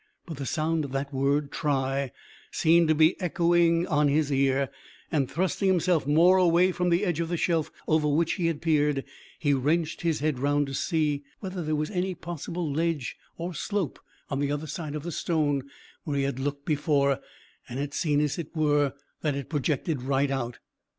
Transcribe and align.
But 0.25 0.37
the 0.37 0.47
sound 0.47 0.83
of 0.83 0.93
that 0.93 1.13
word 1.13 1.51
try 1.51 2.11
seemed 2.49 2.87
to 2.87 2.95
be 2.95 3.21
echoing 3.21 3.85
on 3.85 4.07
his 4.07 4.31
ear, 4.31 4.71
and 5.11 5.29
thrusting 5.29 5.67
himself 5.67 6.07
more 6.07 6.37
away 6.37 6.71
from 6.71 6.89
the 6.89 7.05
edge 7.05 7.19
of 7.19 7.29
the 7.29 7.37
shelf 7.37 7.69
over 7.87 8.07
which 8.07 8.33
he 8.33 8.47
had 8.47 8.63
peered, 8.63 9.05
he 9.37 9.53
wrenched 9.53 10.01
his 10.01 10.19
head 10.19 10.39
round 10.39 10.65
to 10.65 10.73
see 10.73 11.23
whether 11.39 11.63
there 11.63 11.75
was 11.75 11.91
any 11.91 12.15
possible 12.15 12.73
ledge 12.73 13.15
or 13.37 13.53
slope 13.53 13.99
on 14.31 14.39
the 14.39 14.51
other 14.51 14.65
side 14.65 14.95
of 14.95 15.03
the 15.03 15.11
stone 15.11 15.69
where 16.03 16.17
he 16.17 16.23
had 16.23 16.39
looked 16.39 16.65
before 16.65 17.19
and 17.69 17.77
had 17.77 17.93
seen 17.93 18.19
as 18.21 18.39
it 18.39 18.55
were 18.55 18.93
that 19.21 19.35
it 19.35 19.49
projected 19.49 20.01
right 20.01 20.31
out. 20.31 20.57